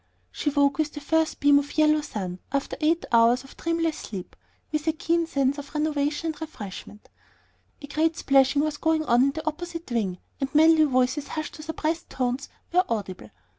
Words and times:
She 0.31 0.49
woke 0.49 0.79
with 0.79 0.93
the 0.93 0.99
first 0.99 1.39
beam 1.39 1.59
of 1.59 1.77
yellow 1.77 2.01
sun, 2.01 2.39
after 2.51 2.75
eight 2.81 3.05
hours 3.11 3.43
of 3.43 3.55
dreamless 3.55 3.99
sleep, 3.99 4.35
with 4.71 4.87
a 4.87 4.93
keen 4.93 5.27
sense 5.27 5.59
of 5.59 5.75
renovation 5.75 6.29
and 6.31 6.41
refreshment. 6.41 7.07
A 7.83 7.85
great 7.87 8.17
splashing 8.17 8.63
was 8.63 8.77
going 8.77 9.05
on 9.05 9.25
in 9.25 9.31
the 9.33 9.45
opposite 9.45 9.91
wing, 9.91 10.17
and 10.39 10.55
manly 10.55 10.85
voices 10.85 11.27
hushed 11.27 11.53
to 11.53 11.61
suppressed 11.61 12.09
tones 12.09 12.49
were 12.73 12.83
audible. 12.89 13.29